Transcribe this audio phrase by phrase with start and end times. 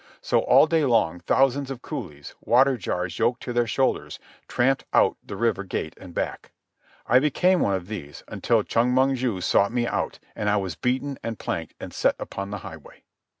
[0.19, 5.15] So all day long thousands of coolies, water jars yoked to their shoulders, tramp out
[5.23, 6.53] the river gate and back.
[7.05, 10.73] I became one of these, until Chong Mong ju sought me out, and I was
[10.73, 13.03] beaten and planked and set upon the highway.